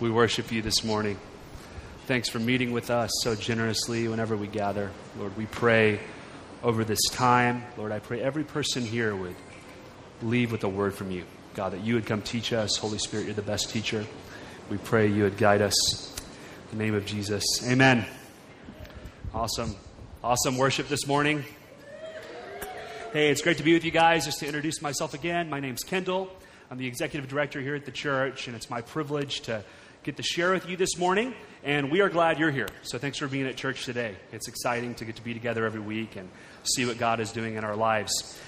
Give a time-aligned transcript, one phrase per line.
[0.00, 1.18] We worship you this morning.
[2.06, 4.92] Thanks for meeting with us so generously whenever we gather.
[5.18, 5.98] Lord, we pray
[6.62, 7.64] over this time.
[7.76, 9.34] Lord, I pray every person here would
[10.22, 11.24] leave with a word from you.
[11.54, 12.76] God, that you would come teach us.
[12.76, 14.06] Holy Spirit, you're the best teacher.
[14.70, 16.14] We pray you would guide us.
[16.70, 17.44] In the name of Jesus.
[17.68, 18.06] Amen.
[19.34, 19.74] Awesome.
[20.22, 21.44] Awesome worship this morning.
[23.12, 24.26] Hey, it's great to be with you guys.
[24.26, 26.30] Just to introduce myself again, my name's Kendall.
[26.70, 29.64] I'm the executive director here at the church, and it's my privilege to
[30.02, 31.34] get to share with you this morning.
[31.64, 32.68] And we are glad you're here.
[32.82, 34.16] So thanks for being at church today.
[34.32, 36.28] It's exciting to get to be together every week and
[36.62, 38.38] see what God is doing in our lives.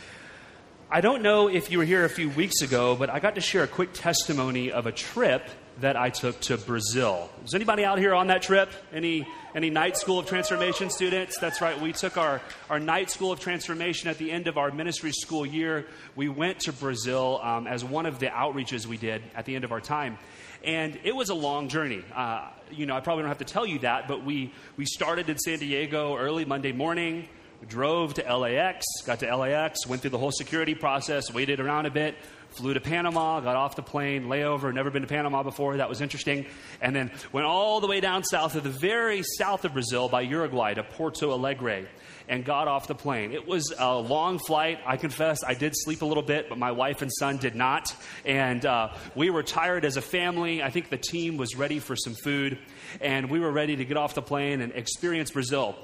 [0.91, 3.41] I don't know if you were here a few weeks ago, but I got to
[3.41, 5.49] share a quick testimony of a trip
[5.79, 7.31] that I took to Brazil.
[7.43, 8.71] Was anybody out here on that trip?
[8.93, 11.39] Any any night school of transformation students?
[11.39, 11.81] That's right.
[11.81, 15.45] We took our, our night school of transformation at the end of our ministry school
[15.45, 15.87] year.
[16.15, 19.65] We went to Brazil um, as one of the outreaches we did at the end
[19.65, 20.19] of our time.
[20.63, 22.05] And it was a long journey.
[22.15, 25.29] Uh, you know, I probably don't have to tell you that, but we, we started
[25.29, 27.29] in San Diego early Monday morning,
[27.67, 31.91] drove to LAX, got to LAX, went through the whole security process, waited around a
[31.91, 32.17] bit,
[32.51, 36.01] flew to Panama, got off the plane, layover, never been to Panama before, that was
[36.01, 36.47] interesting,
[36.81, 40.23] and then went all the way down south to the very south of Brazil by
[40.23, 41.87] Uruguay to Porto Alegre
[42.29, 43.33] and got off the plane.
[43.33, 44.79] It was a long flight.
[44.87, 47.95] I confess I did sleep a little bit, but my wife and son did not.
[48.25, 50.63] And uh, we were tired as a family.
[50.63, 52.59] I think the team was ready for some food,
[53.01, 55.77] and we were ready to get off the plane and experience Brazil.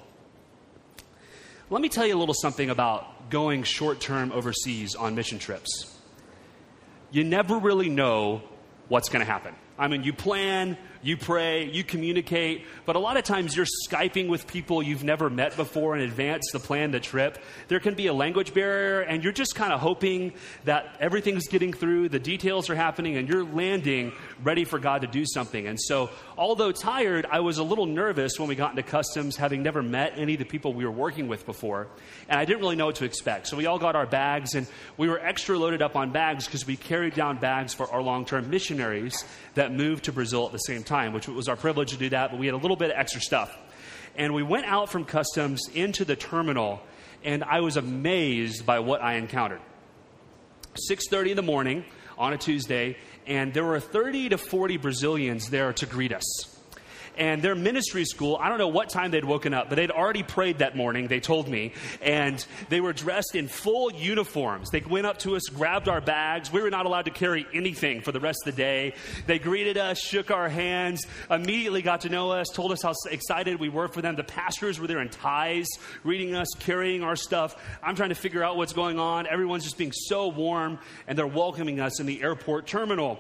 [1.69, 5.97] Let me tell you a little something about going short term overseas on mission trips
[7.11, 8.43] you never really know
[8.89, 9.55] what's going to happen.
[9.79, 10.77] I mean, you plan,
[11.07, 15.31] you pray, you communicate, but a lot of times you're Skyping with people you've never
[15.31, 17.39] met before in advance to plan the trip.
[17.69, 20.33] There can be a language barrier, and you're just kind of hoping
[20.65, 25.07] that everything's getting through, the details are happening, and you're landing ready for God to
[25.07, 25.69] do something.
[25.69, 29.63] And so, although tired, I was a little nervous when we got into customs, having
[29.63, 31.87] never met any of the people we were working with before,
[32.29, 33.47] and I didn't really know what to expect.
[33.47, 34.67] So, we all got our bags, and
[34.97, 38.25] we were extra loaded up on bags because we carried down bags for our long
[38.25, 41.97] term missionaries that moved to Brazil at the same time, which was our privilege to
[41.97, 43.57] do that, but we had a little bit of extra stuff.
[44.17, 46.81] And we went out from customs into the terminal,
[47.23, 49.61] and I was amazed by what I encountered.
[50.75, 51.85] 6:30 in the morning
[52.19, 52.97] on a Tuesday,
[53.27, 56.56] and there were 30 to 40 Brazilians there to greet us
[57.17, 60.23] and their ministry school, I don't know what time they'd woken up, but they'd already
[60.23, 61.73] prayed that morning, they told me,
[62.03, 64.71] and they were dressed in full uniforms.
[64.71, 66.53] They went up to us, grabbed our bags.
[66.53, 68.95] We were not allowed to carry anything for the rest of the day.
[69.27, 73.61] They greeted us, shook our hands, immediately got to know us, told us how excited
[73.61, 74.17] we were for them.
[74.17, 75.69] The pastors were there in ties,
[76.05, 77.57] reading us, carrying our stuff.
[77.83, 79.27] I'm trying to figure out what's going on.
[79.27, 83.19] Everyone's just being so warm, and they're welcoming us in the airport terminal.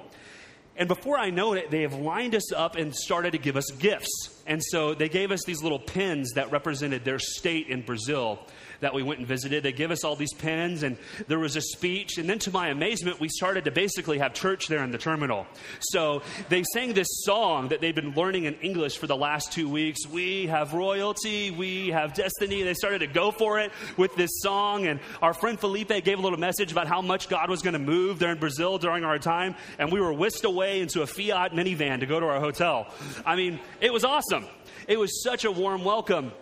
[0.78, 3.70] And before I know it, they have lined us up and started to give us
[3.78, 4.42] gifts.
[4.46, 8.38] And so they gave us these little pins that represented their state in Brazil
[8.80, 9.62] that we went and visited.
[9.62, 10.96] They give us all these pens, and
[11.28, 12.18] there was a speech.
[12.18, 15.46] And then, to my amazement, we started to basically have church there in the terminal.
[15.80, 19.68] So they sang this song that they've been learning in English for the last two
[19.68, 20.06] weeks.
[20.06, 22.62] We have royalty, we have destiny.
[22.62, 24.86] They started to go for it with this song.
[24.86, 27.78] And our friend Felipe gave a little message about how much God was going to
[27.78, 29.54] move there in Brazil during our time.
[29.78, 32.92] And we were whisked away into a Fiat minivan to go to our hotel.
[33.24, 34.46] I mean, it was awesome.
[34.88, 36.32] It was such a warm welcome.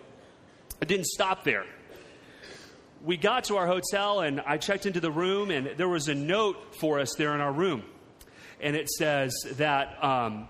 [0.81, 1.65] It didn't stop there
[3.03, 6.15] we got to our hotel and I checked into the room, and there was a
[6.15, 7.83] note for us there in our room.
[8.59, 10.47] And it says that um,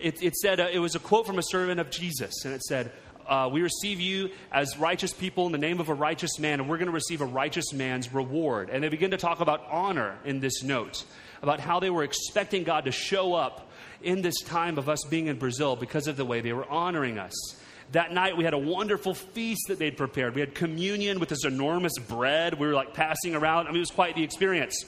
[0.00, 2.62] it, it, said uh, it was a quote from a servant of Jesus, and it
[2.62, 2.92] said,
[3.26, 6.68] uh, We receive you as righteous people in the name of a righteous man, and
[6.68, 8.70] we're going to receive a righteous man's reward.
[8.70, 11.04] And they begin to talk about honor in this note,
[11.42, 13.70] about how they were expecting God to show up
[14.02, 17.18] in this time of us being in Brazil because of the way they were honoring
[17.18, 17.56] us.
[17.94, 20.34] That night, we had a wonderful feast that they'd prepared.
[20.34, 22.58] We had communion with this enormous bread.
[22.58, 23.66] We were like passing around.
[23.66, 24.84] I mean, it was quite the experience.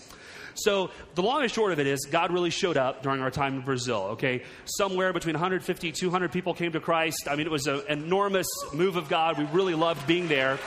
[0.54, 3.54] So, the long and short of it is, God really showed up during our time
[3.54, 4.42] in Brazil, okay?
[4.64, 7.28] Somewhere between 150, 200 people came to Christ.
[7.30, 9.38] I mean, it was an enormous move of God.
[9.38, 10.58] We really loved being there.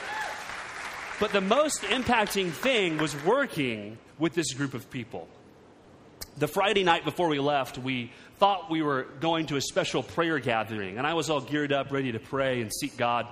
[1.18, 5.28] But the most impacting thing was working with this group of people.
[6.40, 10.38] The Friday night before we left, we thought we were going to a special prayer
[10.38, 13.26] gathering, and I was all geared up, ready to pray and seek God.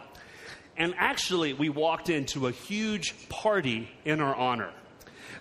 [0.77, 4.71] And actually, we walked into a huge party in our honor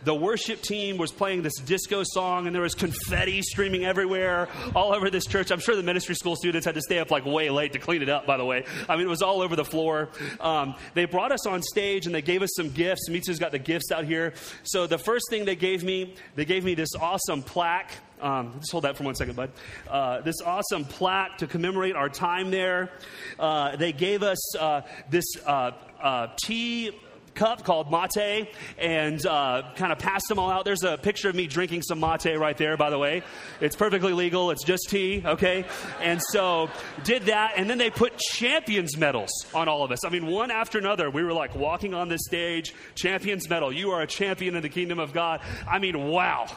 [0.04, 4.94] the worship team was playing this disco song and there was confetti streaming everywhere all
[4.94, 5.52] over this church.
[5.52, 8.02] I'm sure the ministry school students had to stay up like way late to clean
[8.02, 8.66] it up by the way.
[8.88, 10.10] I mean it was all over the floor.
[10.40, 13.10] Um, they brought us on stage and they gave us some gifts.
[13.10, 14.34] Mitsu's got the gifts out here.
[14.64, 17.92] So the first thing they gave me they gave me this awesome plaque.
[18.20, 19.52] Um, just hold that for one second, bud.
[19.88, 22.92] Uh, this awesome plaque to commemorate our time there.
[23.38, 25.72] Uh, they gave us uh, this uh,
[26.02, 26.92] uh, tea
[27.38, 30.66] cup called mate and uh, kind of passed them all out.
[30.66, 33.24] There's a picture of me drinking some mate right there, by the way.
[33.62, 34.52] It's perfectly legal.
[34.52, 35.66] It's just tea, okay?
[36.02, 36.70] And so
[37.04, 40.04] did that, and then they put champions medals on all of us.
[40.04, 41.10] I mean, one after another.
[41.10, 43.72] We were like walking on this stage, champions medal.
[43.72, 45.42] You are a champion in the kingdom of God.
[45.70, 46.48] I mean, wow.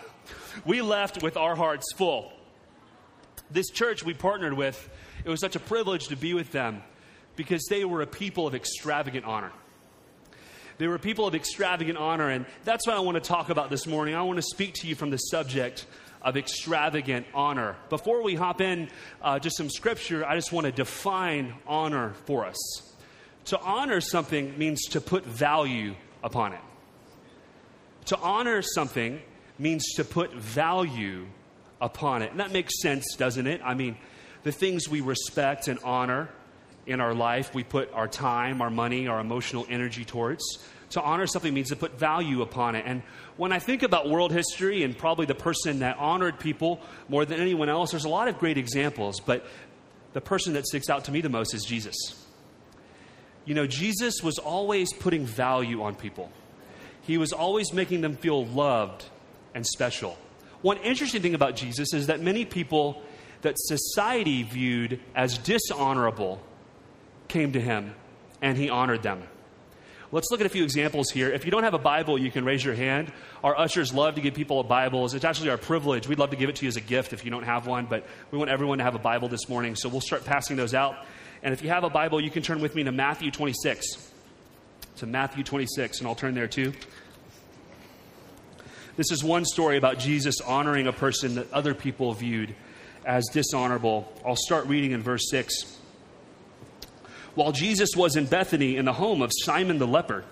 [0.64, 2.32] We left with our hearts full.
[3.50, 4.88] This church we partnered with,
[5.24, 6.82] it was such a privilege to be with them
[7.36, 9.52] because they were a people of extravagant honor.
[10.80, 13.86] They were people of extravagant honor, and that's what I want to talk about this
[13.86, 14.14] morning.
[14.14, 15.84] I want to speak to you from the subject
[16.22, 17.76] of extravagant honor.
[17.90, 18.88] Before we hop in
[19.20, 22.56] uh, just some scripture, I just want to define honor for us.
[23.44, 26.60] To honor something means to put value upon it.
[28.06, 29.20] To honor something
[29.58, 31.26] means to put value
[31.78, 32.30] upon it.
[32.30, 33.60] And that makes sense, doesn't it?
[33.62, 33.98] I mean,
[34.44, 36.30] the things we respect and honor
[36.86, 40.42] in our life, we put our time, our money, our emotional energy towards.
[40.90, 42.84] To honor something means to put value upon it.
[42.86, 43.02] And
[43.36, 47.40] when I think about world history and probably the person that honored people more than
[47.40, 49.46] anyone else, there's a lot of great examples, but
[50.12, 51.96] the person that sticks out to me the most is Jesus.
[53.44, 56.30] You know, Jesus was always putting value on people,
[57.02, 59.04] he was always making them feel loved
[59.54, 60.18] and special.
[60.62, 63.02] One interesting thing about Jesus is that many people
[63.42, 66.42] that society viewed as dishonorable
[67.30, 67.94] came to him
[68.42, 69.22] and he honored them.
[70.12, 71.30] Let's look at a few examples here.
[71.30, 73.12] If you don't have a Bible, you can raise your hand.
[73.44, 75.14] Our ushers love to give people Bibles.
[75.14, 76.08] It's actually our privilege.
[76.08, 77.86] We'd love to give it to you as a gift if you don't have one,
[77.86, 79.76] but we want everyone to have a Bible this morning.
[79.76, 80.96] So we'll start passing those out.
[81.44, 84.10] And if you have a Bible, you can turn with me to Matthew 26.
[84.96, 86.72] To Matthew 26, and I'll turn there too.
[88.96, 92.52] This is one story about Jesus honoring a person that other people viewed
[93.06, 94.12] as dishonorable.
[94.26, 95.78] I'll start reading in verse 6.
[97.34, 100.24] While Jesus was in Bethany in the home of Simon the leper,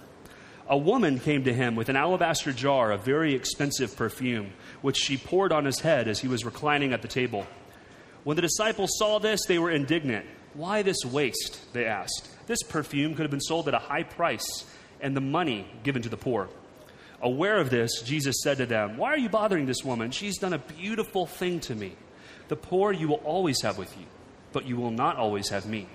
[0.68, 4.52] a woman came to him with an alabaster jar of very expensive perfume,
[4.82, 7.46] which she poured on his head as he was reclining at the table.
[8.24, 10.26] When the disciples saw this, they were indignant.
[10.54, 11.72] Why this waste?
[11.72, 12.28] They asked.
[12.46, 14.66] This perfume could have been sold at a high price
[15.00, 16.48] and the money given to the poor.
[17.22, 20.10] Aware of this, Jesus said to them, Why are you bothering this woman?
[20.10, 21.94] She's done a beautiful thing to me.
[22.48, 24.06] The poor you will always have with you,
[24.52, 25.88] but you will not always have me.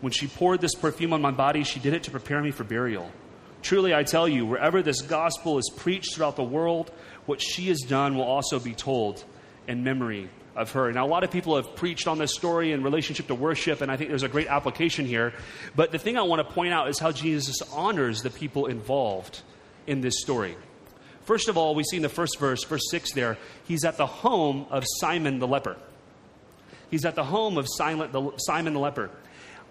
[0.00, 2.64] When she poured this perfume on my body, she did it to prepare me for
[2.64, 3.10] burial.
[3.62, 6.90] Truly, I tell you, wherever this gospel is preached throughout the world,
[7.26, 9.22] what she has done will also be told
[9.68, 10.90] in memory of her.
[10.92, 13.92] Now, a lot of people have preached on this story in relationship to worship, and
[13.92, 15.34] I think there's a great application here.
[15.76, 19.42] But the thing I want to point out is how Jesus honors the people involved
[19.86, 20.56] in this story.
[21.22, 24.06] First of all, we see in the first verse, verse 6 there, he's at the
[24.06, 25.76] home of Simon the leper.
[26.90, 29.10] He's at the home of Simon the leper.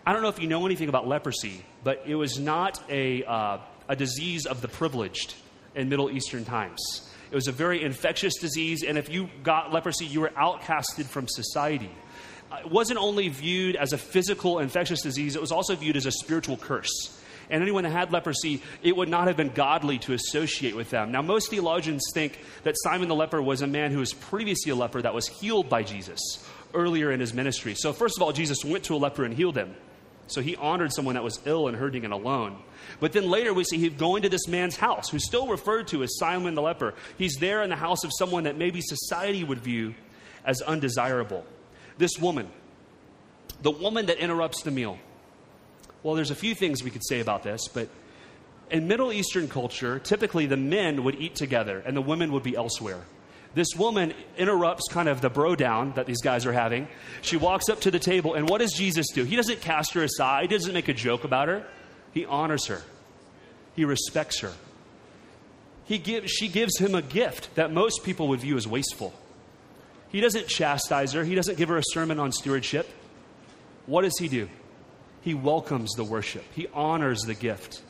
[0.10, 3.60] I don't know if you know anything about leprosy, but it was not a, uh,
[3.88, 5.36] a disease of the privileged
[5.76, 7.08] in Middle Eastern times.
[7.30, 11.28] It was a very infectious disease, and if you got leprosy, you were outcasted from
[11.28, 11.92] society.
[12.52, 16.08] Uh, it wasn't only viewed as a physical infectious disease, it was also viewed as
[16.08, 17.16] a spiritual curse.
[17.52, 21.12] And anyone that had leprosy, it would not have been godly to associate with them.
[21.12, 24.76] Now, most theologians think that Simon the leper was a man who was previously a
[24.76, 26.20] leper that was healed by Jesus
[26.74, 27.76] earlier in his ministry.
[27.76, 29.76] So, first of all, Jesus went to a leper and healed him.
[30.31, 32.57] So he honored someone that was ill and hurting and alone.
[33.00, 36.04] But then later we see him going to this man's house, who's still referred to
[36.04, 36.94] as Simon the leper.
[37.18, 39.95] He's there in the house of someone that maybe society would view
[40.45, 41.45] as undesirable.
[41.98, 42.50] This woman,
[43.62, 44.98] the woman that interrupts the meal.
[46.04, 47.90] Well, there's a few things we could say about this, but
[48.71, 52.56] in Middle Eastern culture, typically the men would eat together and the women would be
[52.56, 53.02] elsewhere.
[53.56, 56.88] This woman interrupts kind of the bro down that these guys are having.
[57.22, 59.24] She walks up to the table, and what does Jesus do?
[59.24, 61.66] He doesn't cast her aside, he doesn't make a joke about her.
[62.14, 62.82] He honors her,
[63.76, 64.54] he respects her.
[65.86, 69.14] He gives, she gives him a gift that most people would view as wasteful.
[70.10, 72.88] He doesn't chastise her, he doesn't give her a sermon on stewardship.
[73.88, 74.50] What does he do?
[75.22, 77.82] He welcomes the worship, he honors the gift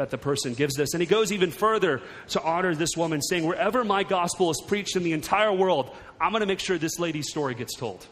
[0.00, 0.94] that the person gives this.
[0.94, 4.96] And he goes even further to honor this woman, saying, Wherever my gospel is preached
[4.96, 8.06] in the entire world, I'm going to make sure this lady's story gets told.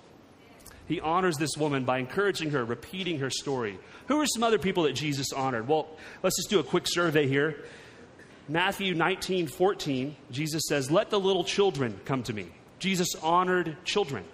[0.87, 3.79] He honors this woman by encouraging her, repeating her story.
[4.09, 5.67] Who are some other people that Jesus honored?
[5.67, 5.89] Well,
[6.23, 7.65] let's just do a quick survey here.
[8.51, 12.49] Matthew 19, 14, Jesus says, Let the little children come to me.
[12.81, 14.25] Jesus honored children.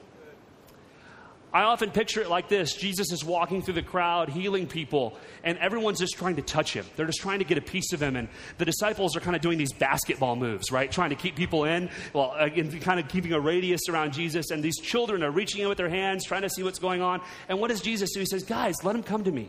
[1.54, 5.56] I often picture it like this Jesus is walking through the crowd, healing people, and
[5.58, 6.84] everyone's just trying to touch him.
[6.96, 8.16] They're just trying to get a piece of him.
[8.16, 10.90] And the disciples are kind of doing these basketball moves, right?
[10.90, 14.50] Trying to keep people in, well, uh, again, kind of keeping a radius around Jesus.
[14.50, 17.20] And these children are reaching in with their hands, trying to see what's going on.
[17.48, 18.18] And what does Jesus do?
[18.18, 19.48] He says, Guys, let him come to me.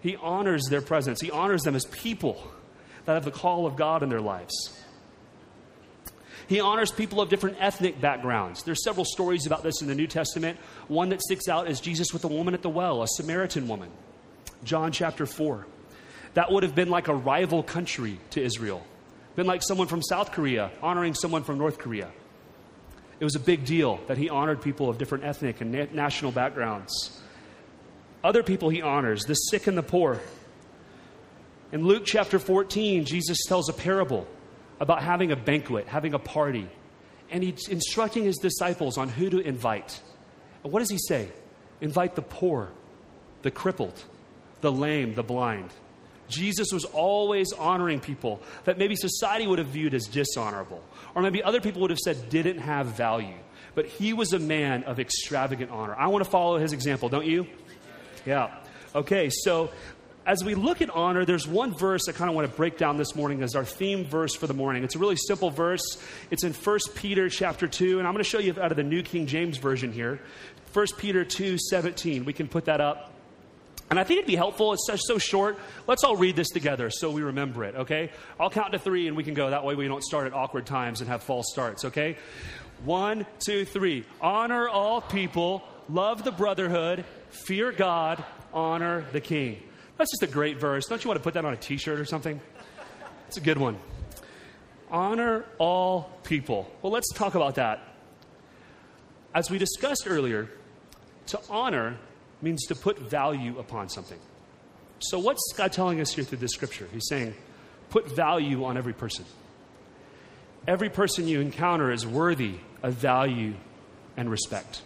[0.00, 2.42] He honors their presence, he honors them as people
[3.04, 4.77] that have the call of God in their lives.
[6.48, 8.62] He honors people of different ethnic backgrounds.
[8.62, 10.58] There's several stories about this in the New Testament.
[10.88, 13.90] One that sticks out is Jesus with a woman at the well, a Samaritan woman.
[14.64, 15.66] John chapter 4.
[16.34, 18.82] That would have been like a rival country to Israel.
[19.36, 22.10] Been like someone from South Korea honoring someone from North Korea.
[23.20, 26.32] It was a big deal that he honored people of different ethnic and na- national
[26.32, 27.20] backgrounds.
[28.24, 30.20] Other people he honors, the sick and the poor.
[31.72, 34.26] In Luke chapter 14, Jesus tells a parable
[34.80, 36.68] about having a banquet, having a party,
[37.30, 40.00] and he's instructing his disciples on who to invite.
[40.64, 41.28] And what does he say?
[41.80, 42.70] Invite the poor,
[43.42, 44.02] the crippled,
[44.60, 45.70] the lame, the blind.
[46.28, 50.82] Jesus was always honoring people that maybe society would have viewed as dishonorable,
[51.14, 53.36] or maybe other people would have said didn't have value.
[53.74, 55.94] But he was a man of extravagant honor.
[55.94, 57.46] I want to follow his example, don't you?
[58.26, 58.54] Yeah.
[58.94, 59.70] Okay, so
[60.28, 62.98] as we look at honor, there's one verse I kind of want to break down
[62.98, 64.84] this morning as our theme verse for the morning.
[64.84, 65.80] It's a really simple verse.
[66.30, 68.82] It's in 1 Peter chapter 2, and I'm going to show you out of the
[68.82, 70.20] New King James Version here.
[70.74, 72.26] 1 Peter 2 17.
[72.26, 73.10] We can put that up.
[73.88, 74.74] And I think it'd be helpful.
[74.74, 75.58] It's so, so short.
[75.86, 78.10] Let's all read this together so we remember it, okay?
[78.38, 79.48] I'll count to three and we can go.
[79.48, 82.18] That way we don't start at awkward times and have false starts, okay?
[82.84, 84.04] One, two, three.
[84.20, 89.62] Honor all people, love the brotherhood, fear God, honor the king.
[89.98, 90.86] That's just a great verse.
[90.86, 92.40] Don't you want to put that on a t shirt or something?
[93.26, 93.76] It's a good one.
[94.90, 96.70] Honor all people.
[96.80, 97.80] Well, let's talk about that.
[99.34, 100.48] As we discussed earlier,
[101.26, 101.98] to honor
[102.40, 104.18] means to put value upon something.
[105.00, 106.88] So, what's God telling us here through this scripture?
[106.92, 107.34] He's saying,
[107.90, 109.24] put value on every person.
[110.66, 113.54] Every person you encounter is worthy of value
[114.16, 114.82] and respect.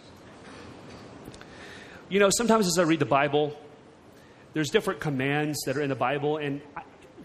[2.09, 3.57] You know, sometimes as I read the Bible,
[4.53, 6.61] there's different commands that are in the Bible, and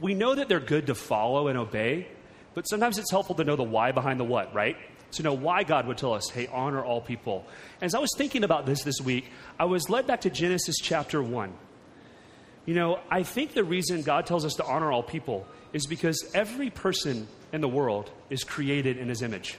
[0.00, 2.08] we know that they're good to follow and obey,
[2.54, 4.76] but sometimes it's helpful to know the why behind the what, right?
[5.12, 7.46] To know why God would tell us, hey, honor all people.
[7.80, 9.26] As I was thinking about this this week,
[9.58, 11.52] I was led back to Genesis chapter 1.
[12.66, 16.30] You know, I think the reason God tells us to honor all people is because
[16.34, 19.56] every person in the world is created in his image.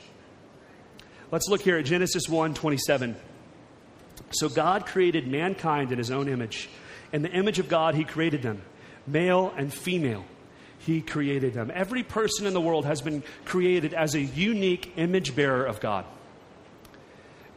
[1.32, 3.16] Let's look here at Genesis 1 27.
[4.32, 6.70] So God created mankind in his own image.
[7.12, 8.62] In the image of God, He created them,
[9.08, 10.26] male and female.
[10.80, 11.72] He created them.
[11.74, 16.06] Every person in the world has been created as a unique image bearer of God.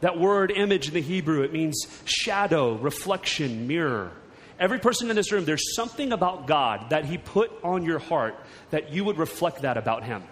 [0.01, 4.11] That word image in the Hebrew, it means shadow, reflection, mirror.
[4.59, 8.35] Every person in this room, there's something about God that He put on your heart
[8.71, 10.23] that you would reflect that about Him.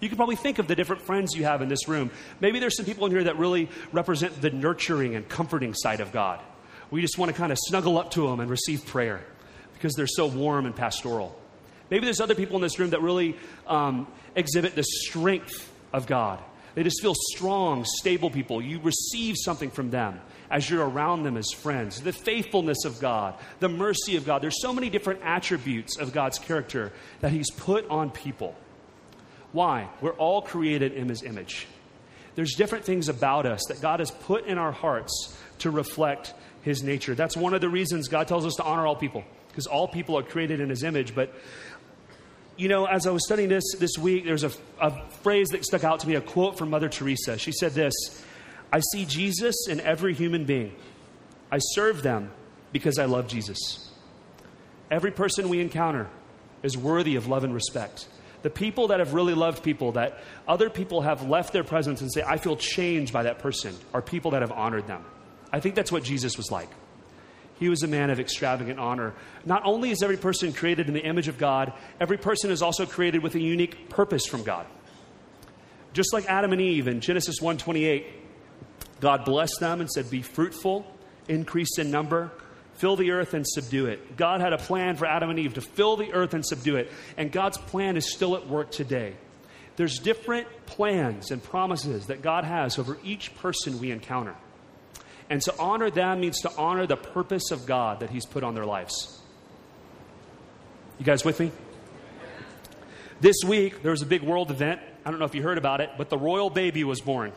[0.00, 2.10] You can probably think of the different friends you have in this room.
[2.40, 6.10] Maybe there's some people in here that really represent the nurturing and comforting side of
[6.10, 6.40] God
[6.94, 9.20] we just want to kind of snuggle up to them and receive prayer
[9.72, 11.36] because they're so warm and pastoral.
[11.90, 13.36] Maybe there's other people in this room that really
[13.66, 16.38] um, exhibit the strength of God.
[16.76, 18.62] They just feel strong, stable people.
[18.62, 20.20] You receive something from them
[20.52, 22.00] as you're around them as friends.
[22.00, 24.40] The faithfulness of God, the mercy of God.
[24.40, 28.54] There's so many different attributes of God's character that He's put on people.
[29.50, 29.88] Why?
[30.00, 31.66] We're all created in His image.
[32.34, 36.82] There's different things about us that God has put in our hearts to reflect his
[36.82, 37.14] nature.
[37.14, 40.18] That's one of the reasons God tells us to honor all people, because all people
[40.18, 41.14] are created in his image.
[41.14, 41.32] But,
[42.56, 44.50] you know, as I was studying this this week, there's a,
[44.80, 47.38] a phrase that stuck out to me, a quote from Mother Teresa.
[47.38, 47.94] She said this
[48.72, 50.74] I see Jesus in every human being.
[51.52, 52.32] I serve them
[52.72, 53.92] because I love Jesus.
[54.90, 56.08] Every person we encounter
[56.64, 58.08] is worthy of love and respect.
[58.44, 62.12] The people that have really loved people, that other people have left their presence and
[62.12, 65.02] say, I feel changed by that person, are people that have honored them.
[65.50, 66.68] I think that's what Jesus was like.
[67.58, 69.14] He was a man of extravagant honor.
[69.46, 72.84] Not only is every person created in the image of God, every person is also
[72.84, 74.66] created with a unique purpose from God.
[75.94, 78.04] Just like Adam and Eve in Genesis 1:28,
[79.00, 80.84] God blessed them and said, "Be fruitful,
[81.28, 82.30] increase in number,
[82.76, 85.60] fill the earth and subdue it." God had a plan for Adam and Eve to
[85.60, 89.14] fill the earth and subdue it, and God's plan is still at work today.
[89.76, 94.34] There's different plans and promises that God has over each person we encounter.
[95.28, 98.54] And to honor them means to honor the purpose of God that He's put on
[98.54, 99.20] their lives.
[100.98, 101.50] You guys with me?
[103.20, 104.80] This week, there was a big world event.
[105.04, 107.32] I don't know if you heard about it, but the royal baby was born.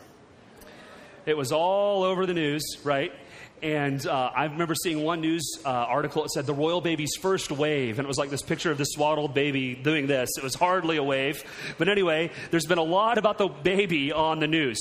[1.25, 3.11] It was all over the news, right?
[3.61, 7.51] And uh, I remember seeing one news uh, article that said the royal baby's first
[7.51, 7.97] wave.
[7.97, 10.29] And it was like this picture of this swaddled baby doing this.
[10.37, 11.43] It was hardly a wave.
[11.77, 14.79] But anyway, there's been a lot about the baby on the news.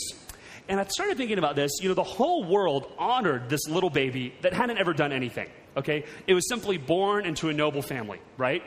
[0.68, 1.72] And I started thinking about this.
[1.80, 6.04] You know, the whole world honored this little baby that hadn't ever done anything, okay?
[6.26, 8.62] It was simply born into a noble family, right?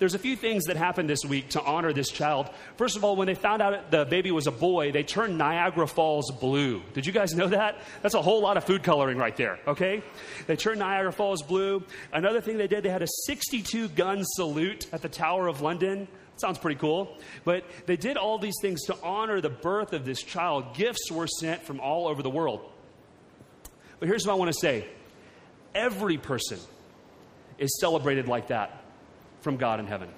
[0.00, 2.48] There's a few things that happened this week to honor this child.
[2.76, 5.86] First of all, when they found out the baby was a boy, they turned Niagara
[5.86, 6.82] Falls blue.
[6.94, 7.76] Did you guys know that?
[8.00, 10.02] That's a whole lot of food coloring right there, okay?
[10.46, 11.84] They turned Niagara Falls blue.
[12.14, 16.08] Another thing they did, they had a 62 gun salute at the Tower of London.
[16.36, 17.18] Sounds pretty cool.
[17.44, 20.74] But they did all these things to honor the birth of this child.
[20.74, 22.62] Gifts were sent from all over the world.
[23.98, 24.86] But here's what I want to say
[25.74, 26.58] every person
[27.58, 28.79] is celebrated like that
[29.40, 30.08] from God in heaven.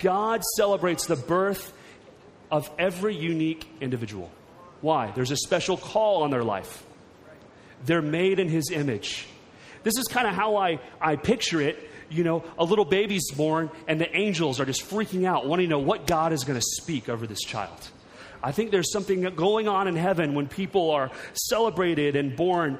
[0.00, 1.72] God celebrates the birth
[2.50, 4.30] of every unique individual.
[4.80, 5.10] Why?
[5.12, 6.84] There's a special call on their life.
[7.84, 9.26] They're made in His image.
[9.82, 13.70] This is kind of how I, I picture it you know, a little baby's born
[13.86, 16.64] and the angels are just freaking out, wanting to know what God is going to
[16.64, 17.88] speak over this child.
[18.42, 22.78] I think there's something going on in heaven when people are celebrated and born.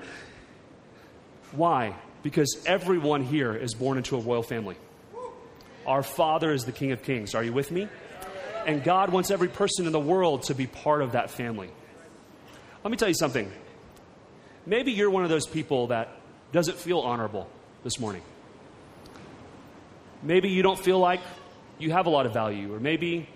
[1.53, 1.95] Why?
[2.23, 4.77] Because everyone here is born into a royal family.
[5.87, 7.35] Our Father is the King of Kings.
[7.35, 7.89] Are you with me?
[8.67, 11.71] And God wants every person in the world to be part of that family.
[12.85, 13.51] Let me tell you something.
[14.67, 16.09] Maybe you're one of those people that
[16.53, 17.49] doesn't feel honorable
[17.83, 18.23] this morning.
[20.23, 21.21] Maybe you don't feel like
[21.79, 23.27] you have a lot of value, or maybe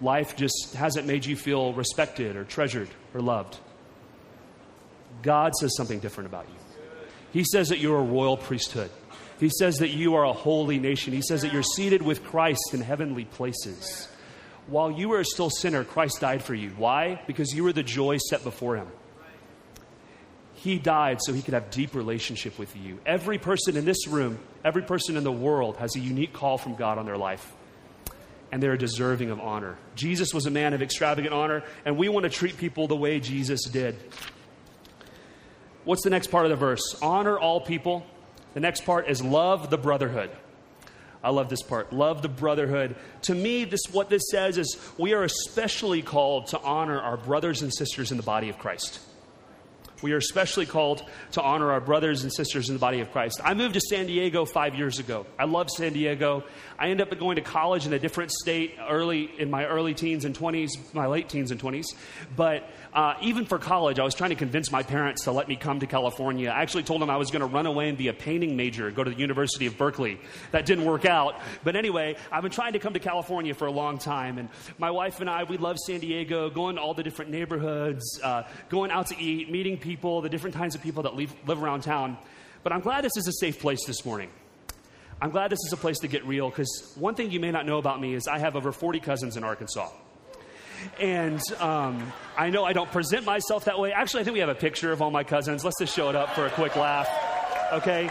[0.00, 3.58] life just hasn't made you feel respected or treasured or loved.
[5.22, 6.63] God says something different about you.
[7.34, 8.90] He says that you're a royal priesthood.
[9.40, 11.12] He says that you are a holy nation.
[11.12, 14.06] He says that you're seated with Christ in heavenly places.
[14.68, 16.70] While you were still sinner, Christ died for you.
[16.76, 17.20] Why?
[17.26, 18.86] Because you were the joy set before him.
[20.54, 23.00] He died so he could have deep relationship with you.
[23.04, 26.76] Every person in this room, every person in the world has a unique call from
[26.76, 27.52] God on their life.
[28.52, 29.76] And they're deserving of honor.
[29.96, 33.18] Jesus was a man of extravagant honor, and we want to treat people the way
[33.18, 33.96] Jesus did.
[35.84, 36.96] What's the next part of the verse?
[37.02, 38.06] Honor all people.
[38.54, 40.30] The next part is love the brotherhood.
[41.22, 41.92] I love this part.
[41.92, 42.96] Love the brotherhood.
[43.22, 47.62] To me, this what this says is we are especially called to honor our brothers
[47.62, 49.00] and sisters in the body of Christ.
[50.04, 53.40] We are especially called to honor our brothers and sisters in the body of Christ.
[53.42, 55.24] I moved to San Diego five years ago.
[55.38, 56.44] I love San Diego.
[56.78, 60.26] I ended up going to college in a different state early in my early teens
[60.26, 61.86] and 20s, my late teens and 20s.
[62.36, 65.56] But uh, even for college, I was trying to convince my parents to let me
[65.56, 66.50] come to California.
[66.50, 68.90] I actually told them I was going to run away and be a painting major,
[68.90, 70.20] go to the University of Berkeley.
[70.50, 71.40] That didn't work out.
[71.62, 74.38] But anyway, I've been trying to come to California for a long time.
[74.38, 78.20] And my wife and I, we love San Diego, going to all the different neighborhoods,
[78.22, 81.62] uh, going out to eat, meeting people, the different kinds of people that live, live
[81.62, 82.16] around town.
[82.62, 84.30] But I'm glad this is a safe place this morning.
[85.20, 87.66] I'm glad this is a place to get real because one thing you may not
[87.66, 89.90] know about me is I have over 40 cousins in Arkansas.
[91.00, 93.92] And um, I know I don't present myself that way.
[93.92, 95.64] Actually, I think we have a picture of all my cousins.
[95.64, 97.08] Let's just show it up for a quick laugh.
[97.72, 98.10] Okay?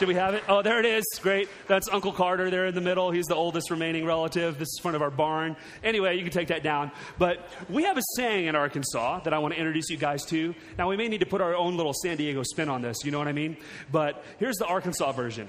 [0.00, 0.42] Do we have it?
[0.48, 1.04] Oh, there it is.
[1.22, 1.48] Great.
[1.68, 3.12] That's Uncle Carter there in the middle.
[3.12, 4.58] He's the oldest remaining relative.
[4.58, 5.56] This is front of our barn.
[5.84, 6.90] Anyway, you can take that down.
[7.16, 10.52] But we have a saying in Arkansas that I want to introduce you guys to.
[10.76, 13.04] Now, we may need to put our own little San Diego spin on this.
[13.04, 13.56] You know what I mean?
[13.92, 15.48] But here's the Arkansas version.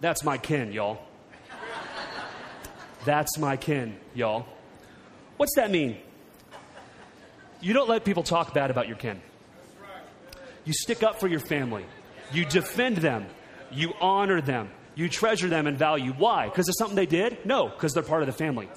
[0.00, 0.98] That's my kin, y'all.
[3.04, 4.46] That's my kin, y'all.
[5.36, 5.96] What's that mean?
[7.60, 9.20] You don't let people talk bad about your kin.
[10.64, 11.84] You stick up for your family.
[12.32, 13.26] You defend them.
[13.70, 14.70] You honor them.
[14.94, 16.12] You treasure them and value.
[16.12, 16.48] Why?
[16.48, 17.44] Because of something they did?
[17.44, 18.68] No, because they're part of the family.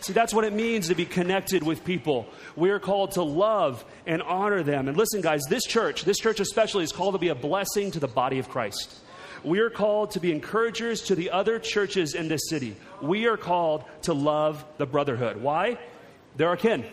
[0.00, 2.28] See, that's what it means to be connected with people.
[2.54, 4.88] We are called to love and honor them.
[4.88, 7.98] And listen, guys, this church, this church especially, is called to be a blessing to
[7.98, 9.00] the body of Christ.
[9.42, 12.76] We are called to be encouragers to the other churches in this city.
[13.00, 15.38] We are called to love the brotherhood.
[15.38, 15.78] Why?
[16.36, 16.84] They're our kin.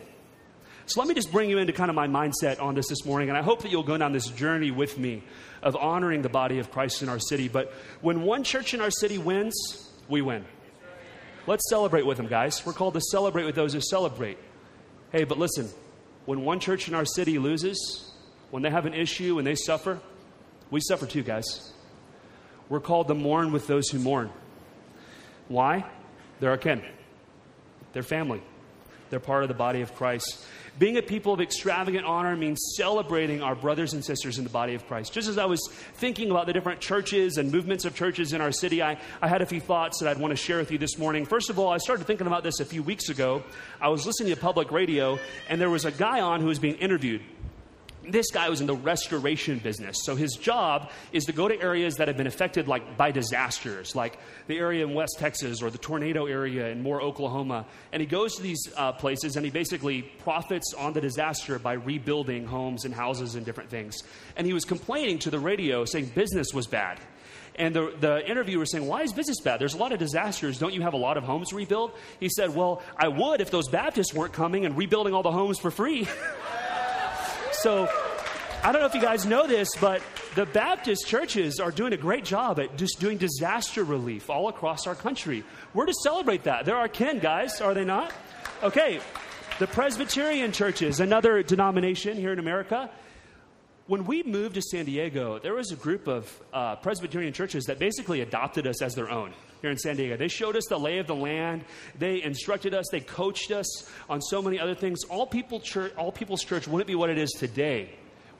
[0.85, 3.29] So let me just bring you into kind of my mindset on this this morning,
[3.29, 5.23] and I hope that you'll go down this journey with me
[5.61, 7.47] of honoring the body of Christ in our city.
[7.47, 9.55] But when one church in our city wins,
[10.09, 10.43] we win.
[11.47, 12.65] Let's celebrate with them, guys.
[12.65, 14.37] We're called to celebrate with those who celebrate.
[15.11, 15.69] Hey, but listen,
[16.25, 18.11] when one church in our city loses,
[18.51, 19.99] when they have an issue and they suffer,
[20.69, 21.73] we suffer too, guys.
[22.67, 24.31] We're called to mourn with those who mourn.
[25.47, 25.85] Why?
[26.39, 26.83] They're our kin,
[27.93, 28.41] they're family,
[29.09, 30.43] they're part of the body of Christ.
[30.79, 34.73] Being a people of extravagant honor means celebrating our brothers and sisters in the body
[34.73, 35.13] of Christ.
[35.13, 35.61] Just as I was
[35.95, 39.43] thinking about the different churches and movements of churches in our city, I, I had
[39.43, 41.25] a few thoughts that I'd want to share with you this morning.
[41.25, 43.43] First of all, I started thinking about this a few weeks ago.
[43.79, 46.75] I was listening to public radio, and there was a guy on who was being
[46.75, 47.21] interviewed
[48.09, 51.95] this guy was in the restoration business so his job is to go to areas
[51.95, 55.77] that have been affected like by disasters like the area in west texas or the
[55.77, 60.01] tornado area in moore oklahoma and he goes to these uh, places and he basically
[60.01, 63.97] profits on the disaster by rebuilding homes and houses and different things
[64.35, 66.99] and he was complaining to the radio saying business was bad
[67.55, 69.59] and the, the interviewer was saying, Why is business bad?
[69.59, 70.57] There's a lot of disasters.
[70.57, 71.95] Don't you have a lot of homes rebuilt?
[72.19, 75.59] He said, Well, I would if those Baptists weren't coming and rebuilding all the homes
[75.59, 76.07] for free.
[77.63, 77.87] So
[78.61, 80.01] I don't know if you guys know this, but
[80.35, 84.85] the Baptist churches are doing a great job at just doing disaster relief all across
[84.85, 85.45] our country.
[85.73, 86.65] We're to celebrate that.
[86.65, 88.11] They're our kin, guys, are they not?
[88.63, 88.99] Okay,
[89.59, 92.89] the Presbyterian churches, another denomination here in America.
[93.87, 97.79] When we moved to San Diego, there was a group of uh, Presbyterian churches that
[97.79, 99.31] basically adopted us as their own
[99.63, 100.17] here in San Diego.
[100.17, 101.63] They showed us the lay of the land.
[101.97, 102.85] They instructed us.
[102.91, 105.05] They coached us on so many other things.
[105.05, 107.89] All, people church, all People's Church wouldn't be what it is today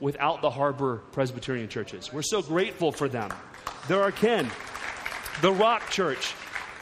[0.00, 2.12] without the Harbor Presbyterian churches.
[2.12, 3.30] We're so grateful for them.
[3.88, 4.50] They're our kin.
[5.40, 6.34] The Rock Church.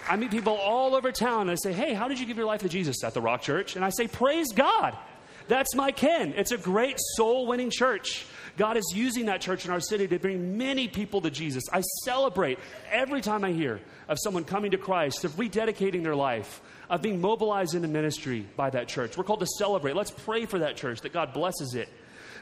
[0.09, 2.47] I meet people all over town and I say, Hey, how did you give your
[2.47, 3.77] life to Jesus at the Rock Church?
[3.77, 4.99] And I say, Praise God.
[5.47, 6.35] That's my kin.
[6.37, 8.27] It's a great soul winning church.
[8.57, 11.65] God is using that church in our city to bring many people to Jesus.
[11.73, 12.59] I celebrate
[12.91, 16.61] every time I hear of someone coming to Christ, of rededicating their life,
[16.91, 19.17] of being mobilized into ministry by that church.
[19.17, 19.97] We're called to celebrate.
[19.97, 21.89] Let's pray for that church, that God blesses it.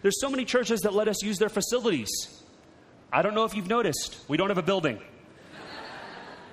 [0.03, 2.09] There's so many churches that let us use their facilities.
[3.12, 4.99] I don't know if you've noticed, we don't have a building.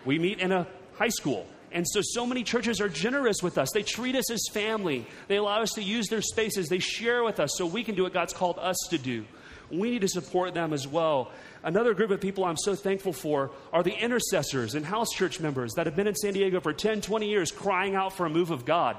[0.05, 1.45] We meet in a high school.
[1.71, 3.69] And so, so many churches are generous with us.
[3.73, 5.05] They treat us as family.
[5.27, 6.69] They allow us to use their spaces.
[6.69, 9.25] They share with us so we can do what God's called us to do.
[9.71, 11.31] We need to support them as well.
[11.63, 15.73] Another group of people I'm so thankful for are the intercessors and house church members
[15.73, 18.51] that have been in San Diego for 10, 20 years crying out for a move
[18.51, 18.95] of God.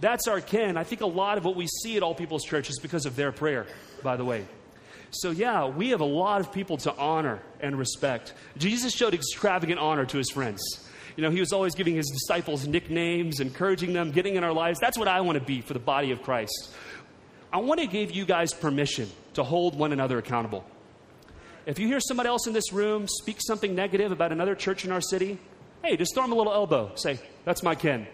[0.00, 0.76] That's our kin.
[0.76, 3.16] I think a lot of what we see at All People's Church is because of
[3.16, 3.66] their prayer,
[4.02, 4.46] by the way.
[5.10, 8.32] So, yeah, we have a lot of people to honor and respect.
[8.56, 10.62] Jesus showed extravagant honor to his friends.
[11.16, 14.80] You know, he was always giving his disciples nicknames, encouraging them, getting in our lives.
[14.80, 16.72] That's what I want to be for the body of Christ.
[17.52, 20.64] I want to give you guys permission to hold one another accountable.
[21.66, 24.90] If you hear somebody else in this room speak something negative about another church in
[24.90, 25.38] our city,
[25.84, 26.92] hey, just throw them a little elbow.
[26.94, 28.06] Say, that's my kin.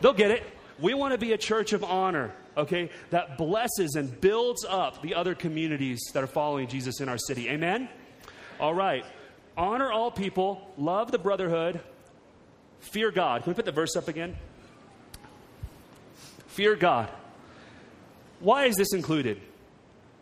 [0.00, 0.42] They'll get it.
[0.78, 5.14] We want to be a church of honor, okay, that blesses and builds up the
[5.14, 7.48] other communities that are following Jesus in our city.
[7.48, 7.88] Amen?
[8.58, 9.04] All right.
[9.56, 11.80] Honor all people, love the brotherhood,
[12.80, 13.42] fear God.
[13.42, 14.36] Can we put the verse up again?
[16.48, 17.08] Fear God.
[18.40, 19.40] Why is this included?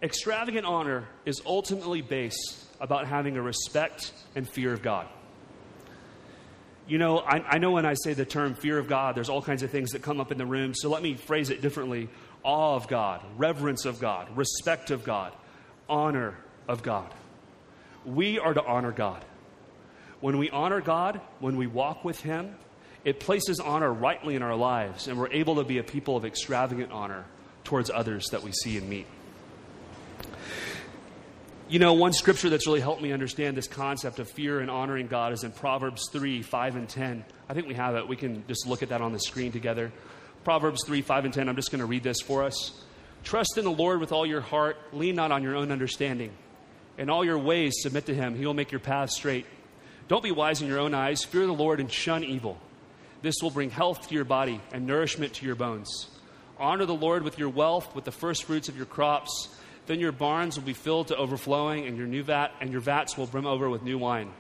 [0.02, 5.08] Extravagant honor is ultimately based about having a respect and fear of God.
[6.86, 9.40] You know, I, I, know when I say the term fear of God, there's all
[9.40, 10.74] kinds of things that come up in the room.
[10.74, 12.10] So let me phrase it differently
[12.42, 15.32] awe of God, reverence of God, respect of God,
[15.88, 16.36] honor
[16.68, 17.10] of God.
[18.04, 19.24] We are to honor God.
[20.20, 22.54] When we honor God, when we walk with Him,
[23.02, 26.26] it places honor rightly in our lives, and we're able to be a people of
[26.26, 27.24] extravagant honor
[27.64, 29.06] towards others that we see and meet.
[31.66, 35.06] You know, one scripture that's really helped me understand this concept of fear and honoring
[35.06, 37.24] God is in Proverbs 3 5 and 10.
[37.48, 38.06] I think we have it.
[38.06, 39.90] We can just look at that on the screen together.
[40.44, 41.48] Proverbs 3 5 and 10.
[41.48, 42.72] I'm just going to read this for us.
[43.24, 46.32] Trust in the Lord with all your heart, lean not on your own understanding.
[46.98, 48.36] In all your ways, submit to him.
[48.36, 49.46] He will make your path straight.
[50.06, 51.24] Don't be wise in your own eyes.
[51.24, 52.58] Fear the Lord and shun evil.
[53.22, 56.08] This will bring health to your body and nourishment to your bones.
[56.58, 59.48] Honor the Lord with your wealth, with the first fruits of your crops
[59.86, 63.18] then your barns will be filled to overflowing, and your new vat and your vats
[63.18, 64.32] will brim over with new wine.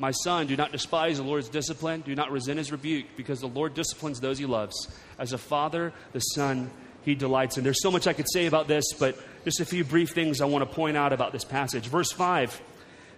[0.00, 2.02] My son, do not despise the Lord's discipline.
[2.02, 4.88] Do not resent his rebuke, because the Lord disciplines those he loves.
[5.18, 6.70] As a father, the son
[7.04, 7.64] he delights in.
[7.64, 10.46] There's so much I could say about this, but just a few brief things I
[10.46, 11.86] want to point out about this passage.
[11.86, 12.60] Verse 5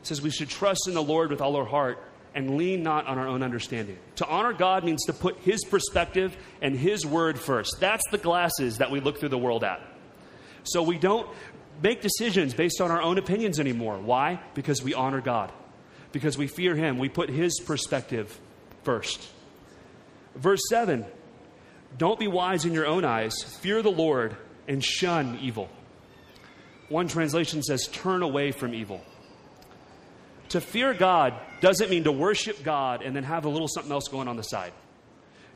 [0.02, 2.02] says, We should trust in the Lord with all our heart
[2.34, 3.98] and lean not on our own understanding.
[4.16, 7.76] To honor God means to put his perspective and his word first.
[7.80, 9.80] That's the glasses that we look through the world at.
[10.64, 11.28] So we don't
[11.82, 13.98] make decisions based on our own opinions anymore.
[13.98, 14.40] Why?
[14.54, 15.52] Because we honor God,
[16.12, 16.98] because we fear Him.
[16.98, 18.38] We put His perspective
[18.84, 19.28] first.
[20.36, 21.04] Verse 7
[21.98, 24.36] Don't be wise in your own eyes, fear the Lord,
[24.68, 25.68] and shun evil.
[26.88, 29.00] One translation says, Turn away from evil.
[30.50, 34.08] To fear God doesn't mean to worship God and then have a little something else
[34.08, 34.72] going on the side.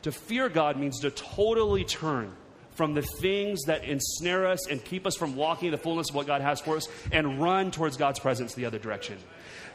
[0.03, 2.35] To fear God means to totally turn
[2.75, 6.27] from the things that ensnare us and keep us from walking the fullness of what
[6.27, 9.17] God has for us and run towards God's presence the other direction.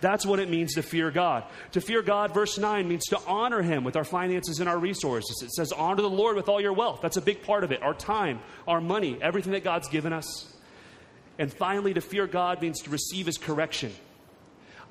[0.01, 1.45] That's what it means to fear God.
[1.71, 5.41] To fear God, verse 9, means to honor Him with our finances and our resources.
[5.43, 6.99] It says, honor the Lord with all your wealth.
[7.01, 7.81] That's a big part of it.
[7.81, 10.53] Our time, our money, everything that God's given us.
[11.37, 13.93] And finally, to fear God means to receive his correction.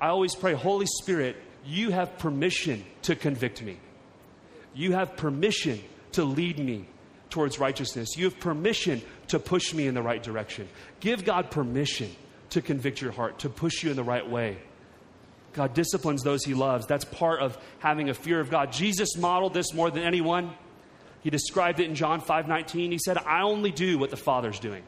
[0.01, 1.35] I always pray, Holy Spirit,
[1.65, 3.77] you have permission to convict me.
[4.73, 5.81] You have permission
[6.13, 6.85] to lead me
[7.29, 8.15] towards righteousness.
[8.15, 10.67] You have permission to push me in the right direction.
[10.99, 12.15] Give God permission
[12.51, 14.57] to convict your heart, to push you in the right way.
[15.53, 16.85] God disciplines those he loves.
[16.85, 18.71] That's part of having a fear of God.
[18.71, 20.53] Jesus modeled this more than anyone.
[21.21, 22.91] He described it in John 5:19.
[22.91, 24.83] He said, "I only do what the Father's doing."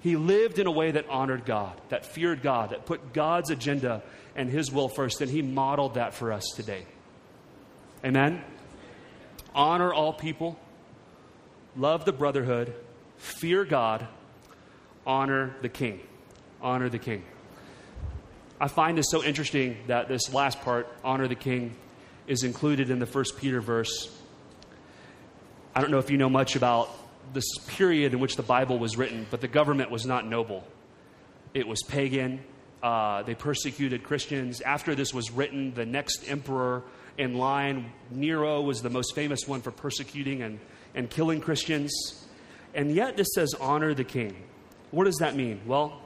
[0.00, 4.02] He lived in a way that honored God, that feared God, that put God's agenda
[4.36, 6.86] and his will first, and he modeled that for us today.
[8.04, 8.44] Amen.
[9.54, 10.58] Honor all people,
[11.74, 12.74] love the brotherhood,
[13.16, 14.06] fear God,
[15.06, 16.00] honor the king.
[16.60, 17.24] Honor the king.
[18.60, 21.74] I find this so interesting that this last part, honor the king,
[22.26, 24.10] is included in the first Peter verse.
[25.74, 26.90] I don't know if you know much about
[27.32, 30.64] this period in which the Bible was written, but the government was not noble.
[31.54, 32.40] It was pagan.
[32.82, 34.60] Uh, they persecuted Christians.
[34.60, 36.82] After this was written, the next emperor
[37.18, 40.60] in line, Nero, was the most famous one for persecuting and,
[40.94, 42.26] and killing Christians.
[42.74, 44.36] And yet, this says, honor the king.
[44.90, 45.62] What does that mean?
[45.66, 46.00] Well,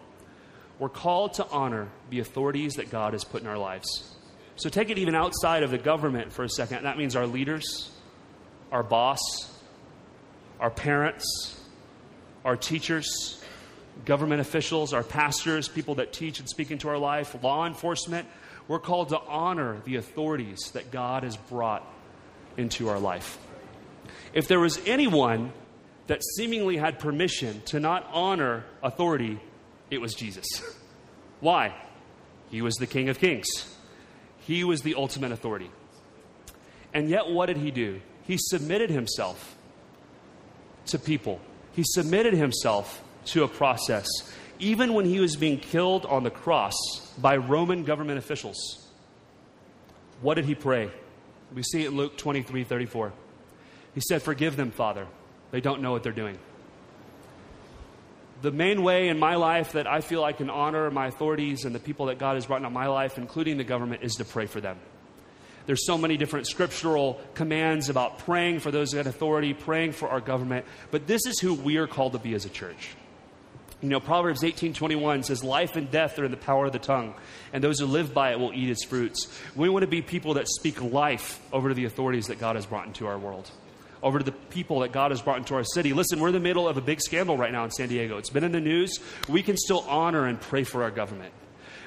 [0.79, 4.15] we're called to honor the authorities that God has put in our lives.
[4.57, 6.85] So take it even outside of the government for a second.
[6.85, 7.91] That means our leaders,
[8.71, 9.19] our boss,
[10.61, 11.59] our parents,
[12.45, 13.43] our teachers,
[14.05, 18.29] government officials, our pastors, people that teach and speak into our life, law enforcement.
[18.69, 21.85] We're called to honor the authorities that God has brought
[22.57, 23.39] into our life.
[24.33, 25.53] If there was anyone
[26.07, 29.41] that seemingly had permission to not honor authority,
[29.91, 30.47] it was Jesus.
[31.41, 31.75] Why?
[32.51, 33.49] He was the King of Kings,
[34.41, 35.71] he was the ultimate authority.
[36.93, 38.01] And yet, what did he do?
[38.25, 39.57] He submitted himself
[40.91, 41.41] to people,
[41.73, 44.07] he submitted himself to a process,
[44.59, 46.75] even when he was being killed on the cross
[47.19, 48.89] by Roman government officials.
[50.23, 50.91] What did he pray?
[51.55, 53.13] We see it in Luke 23 34.
[53.95, 55.07] He said, Forgive them, Father.
[55.51, 56.39] They don't know what they're doing
[58.43, 61.75] the main way in my life that I feel I can honor my authorities and
[61.75, 64.47] the people that God has brought into my life, including the government, is to pray
[64.47, 64.79] for them.
[65.71, 70.21] There's so many different scriptural commands about praying for those in authority, praying for our
[70.21, 72.89] government, but this is who we are called to be as a church.
[73.81, 77.15] You know, Proverbs 18:21 says life and death are in the power of the tongue,
[77.53, 79.29] and those who live by it will eat its fruits.
[79.55, 82.67] We want to be people that speak life over to the authorities that God has
[82.67, 83.49] brought into our world
[84.03, 85.93] over to the people that God has brought into our city.
[85.93, 88.17] Listen, we're in the middle of a big scandal right now in San Diego.
[88.17, 88.99] It's been in the news.
[89.29, 91.35] We can still honor and pray for our government.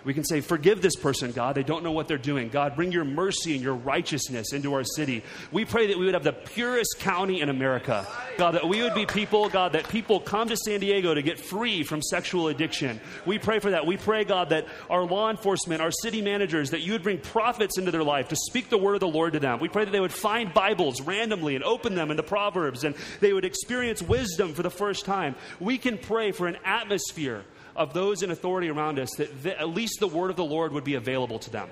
[0.06, 1.56] We can say, Forgive this person, God.
[1.56, 2.50] They don't know what they're doing.
[2.50, 5.24] God, bring your mercy and your righteousness into our city.
[5.52, 8.06] We pray that we would have the purest county in America.
[8.38, 11.40] God, that we would be people, God, that people come to San Diego to get
[11.40, 13.00] free from sexual addiction.
[13.26, 13.86] We pray for that.
[13.86, 17.78] We pray, God, that our law enforcement, our city managers, that you would bring prophets
[17.78, 19.60] into their life to speak the word of the Lord to them.
[19.60, 23.34] We pray that they would find Bibles randomly and open them into Proverbs and they
[23.34, 25.36] would experience wisdom for the first time.
[25.60, 27.44] We can pray for an atmosphere
[27.76, 30.84] of those in authority around us that at least the word of the Lord would
[30.84, 31.70] be available to them.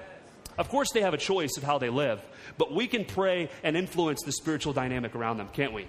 [0.58, 2.22] Of course, they have a choice of how they live,
[2.58, 5.88] but we can pray and influence the spiritual dynamic around them, can't we?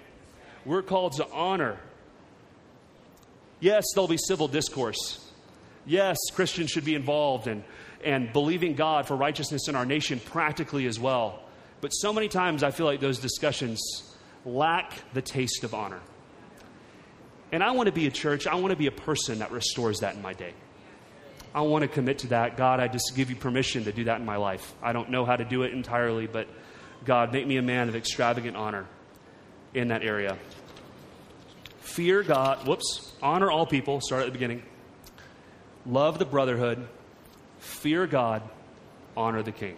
[0.65, 1.77] We're called to honor.
[3.59, 5.19] Yes, there'll be civil discourse.
[5.85, 7.63] Yes, Christians should be involved in
[8.03, 11.39] and believing God for righteousness in our nation practically as well.
[11.81, 13.81] But so many times I feel like those discussions
[14.45, 15.99] lack the taste of honor.
[17.53, 19.99] And I want to be a church, I want to be a person that restores
[19.99, 20.53] that in my day.
[21.53, 22.57] I want to commit to that.
[22.57, 24.73] God, I just give you permission to do that in my life.
[24.81, 26.47] I don't know how to do it entirely, but
[27.05, 28.87] God, make me a man of extravagant honor
[29.75, 30.35] in that area.
[31.81, 34.63] Fear God, whoops, honor all people, start at the beginning.
[35.85, 36.87] Love the brotherhood,
[37.59, 38.41] fear God,
[39.15, 39.77] honor the king.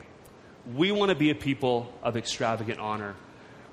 [0.74, 3.16] We want to be a people of extravagant honor.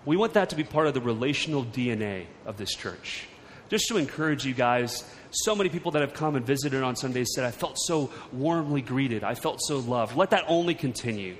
[0.04, 3.28] We want that to be part of the relational DNA of this church
[3.72, 7.32] just to encourage you guys, so many people that have come and visited on Sundays
[7.34, 9.24] said, I felt so warmly greeted.
[9.24, 10.14] I felt so loved.
[10.14, 11.36] Let that only continue.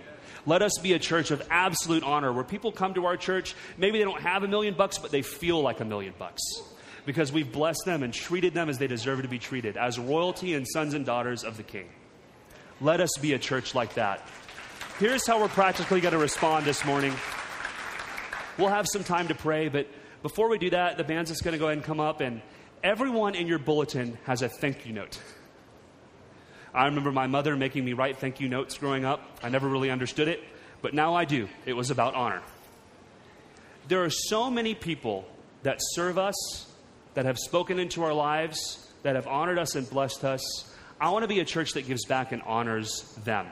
[0.47, 3.55] Let us be a church of absolute honor where people come to our church.
[3.77, 6.41] Maybe they don't have a million bucks, but they feel like a million bucks
[7.05, 10.55] because we've blessed them and treated them as they deserve to be treated, as royalty
[10.55, 11.85] and sons and daughters of the King.
[12.81, 14.27] Let us be a church like that.
[14.99, 17.13] Here's how we're practically going to respond this morning.
[18.57, 19.87] We'll have some time to pray, but
[20.23, 22.41] before we do that, the band's just going to go ahead and come up, and
[22.83, 25.21] everyone in your bulletin has a thank you note.
[26.75, 29.21] I remember my mother making me write thank you notes growing up.
[29.43, 30.41] I never really understood it,
[30.81, 31.49] but now I do.
[31.67, 32.43] It was about honor.
[33.89, 35.27] There are so many people
[35.65, 36.67] that serve us
[37.15, 40.41] that have spoken into our lives, that have honored us and blessed us.
[41.01, 43.47] I want to be a church that gives back and honors them.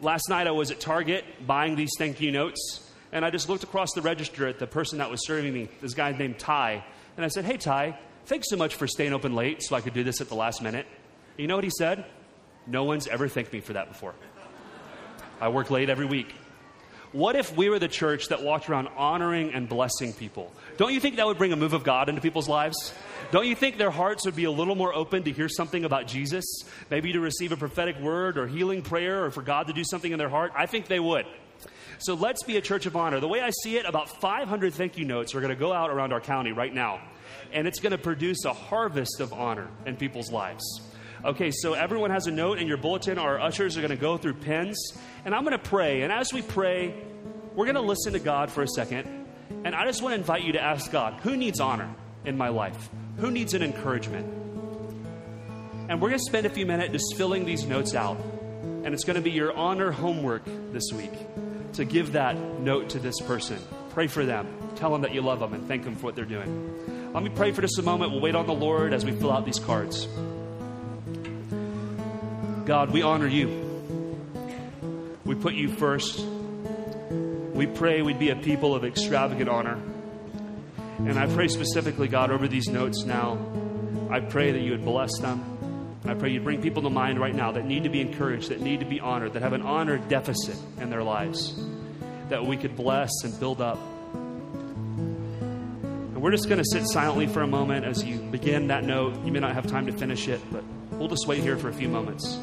[0.00, 3.62] Last night I was at Target buying these thank you notes, and I just looked
[3.62, 6.84] across the register at the person that was serving me, this guy named Ty,
[7.16, 9.94] and I said, Hey, Ty, thanks so much for staying open late so I could
[9.94, 10.86] do this at the last minute.
[11.36, 12.04] You know what he said?
[12.66, 14.14] No one's ever thanked me for that before.
[15.40, 16.32] I work late every week.
[17.12, 20.50] What if we were the church that walked around honoring and blessing people?
[20.78, 22.94] Don't you think that would bring a move of God into people's lives?
[23.32, 26.06] Don't you think their hearts would be a little more open to hear something about
[26.06, 26.44] Jesus?
[26.88, 30.10] Maybe to receive a prophetic word or healing prayer or for God to do something
[30.10, 30.52] in their heart?
[30.56, 31.26] I think they would.
[31.98, 33.20] So let's be a church of honor.
[33.20, 35.90] The way I see it, about 500 thank you notes are going to go out
[35.90, 37.00] around our county right now.
[37.52, 40.64] And it's going to produce a harvest of honor in people's lives.
[41.24, 43.18] Okay, so everyone has a note in your bulletin.
[43.18, 44.76] Our ushers are going to go through pens.
[45.24, 46.02] And I'm going to pray.
[46.02, 46.92] And as we pray,
[47.54, 49.26] we're going to listen to God for a second.
[49.64, 51.94] And I just want to invite you to ask God, who needs honor
[52.24, 52.90] in my life?
[53.18, 54.26] Who needs an encouragement?
[55.88, 58.16] And we're going to spend a few minutes just filling these notes out.
[58.82, 61.12] And it's going to be your honor homework this week
[61.74, 63.58] to give that note to this person.
[63.90, 64.46] Pray for them.
[64.76, 67.12] Tell them that you love them and thank them for what they're doing.
[67.12, 68.12] Let me pray for just a moment.
[68.12, 70.06] We'll wait on the Lord as we fill out these cards.
[72.64, 73.48] God, we honor you.
[75.24, 76.24] We put you first.
[77.52, 79.78] We pray we'd be a people of extravagant honor.
[80.98, 83.38] And I pray specifically, God, over these notes now.
[84.10, 85.51] I pray that you would bless them.
[86.04, 88.60] I pray you'd bring people to mind right now that need to be encouraged, that
[88.60, 91.54] need to be honored, that have an honor deficit in their lives,
[92.28, 93.78] that we could bless and build up.
[94.12, 99.24] And we're just going to sit silently for a moment as you begin that note.
[99.24, 101.72] You may not have time to finish it, but we'll just wait here for a
[101.72, 102.36] few moments.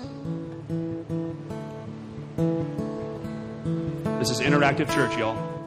[4.19, 5.58] This is Interactive Church, y'all.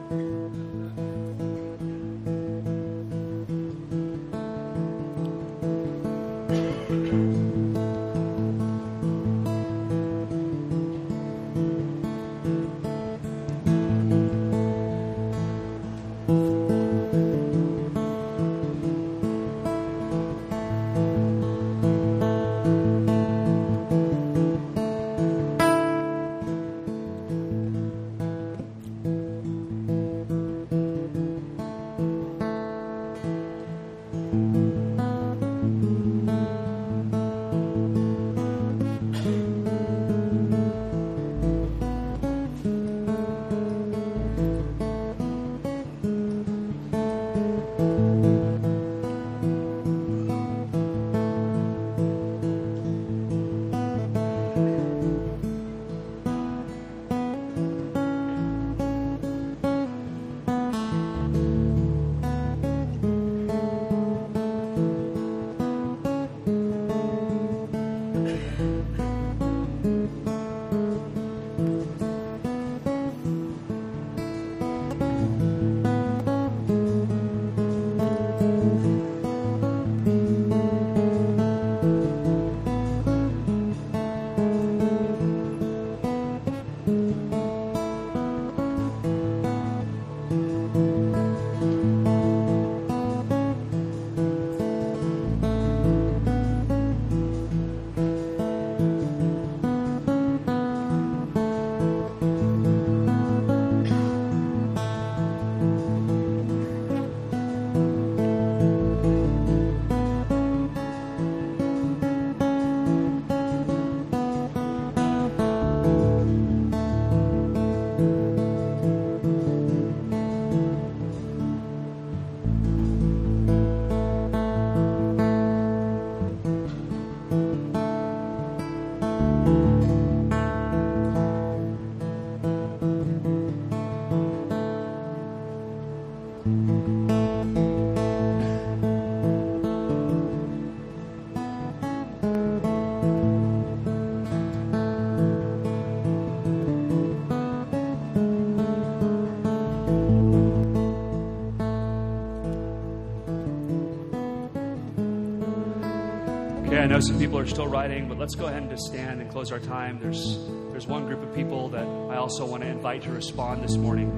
[156.83, 159.31] I know some people are still writing, but let's go ahead and just stand and
[159.31, 159.99] close our time.
[160.01, 160.37] There's,
[160.71, 164.09] there's one group of people that I also want to invite to respond this morning.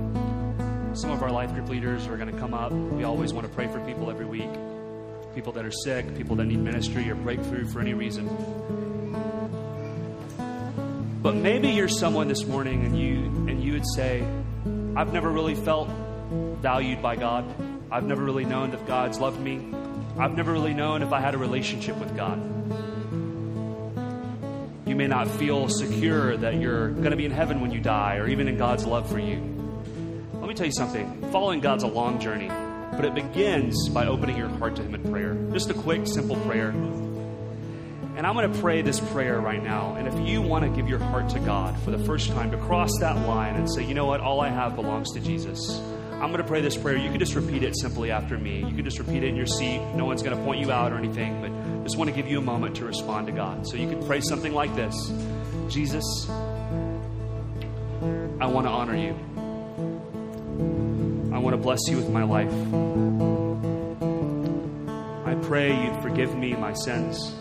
[0.95, 2.71] Some of our life group leaders are going to come up.
[2.71, 4.49] We always want to pray for people every week
[5.35, 8.25] people that are sick, people that need ministry or breakthrough for any reason.
[11.21, 14.25] But maybe you're someone this morning and you and you would say,
[14.95, 15.87] I've never really felt
[16.61, 17.45] valued by God.
[17.91, 19.71] I've never really known that God's loved me.
[20.17, 22.54] I've never really known if I had a relationship with God.
[25.05, 28.27] May not feel secure that you're going to be in heaven when you die or
[28.27, 29.35] even in God's love for you.
[30.33, 34.35] Let me tell you something following God's a long journey, but it begins by opening
[34.35, 35.35] your heart to Him in prayer.
[35.53, 36.69] Just a quick, simple prayer.
[36.69, 39.93] And I'm going to pray this prayer right now.
[39.93, 42.57] And if you want to give your heart to God for the first time, to
[42.57, 45.79] cross that line and say, you know what, all I have belongs to Jesus.
[46.13, 46.97] I'm going to pray this prayer.
[46.97, 48.57] You can just repeat it simply after me.
[48.57, 49.81] You can just repeat it in your seat.
[49.93, 51.51] No one's going to point you out or anything, but
[51.85, 53.67] just want to give you a moment to respond to God.
[53.67, 54.95] So you can pray something like this
[55.69, 56.03] Jesus,
[58.39, 59.15] I want to honor you.
[61.31, 62.51] I want to bless you with my life.
[65.27, 67.35] I pray you'd forgive me my sins.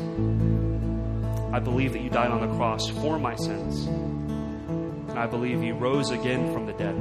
[1.55, 3.87] I believe that you died on the cross for my sins.
[3.87, 6.95] And I believe you rose again from the dead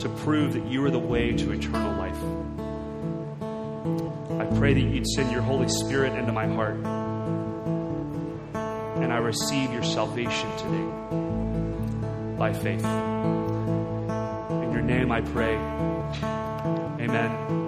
[0.00, 1.93] to prove that you are the way to eternal
[4.58, 6.76] pray that you'd send your Holy Spirit into my heart.
[9.02, 10.86] And I receive your salvation today
[12.38, 12.84] by faith.
[14.62, 15.56] In your name I pray.
[17.04, 17.63] Amen.